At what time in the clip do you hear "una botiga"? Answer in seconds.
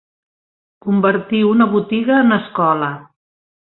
1.51-2.19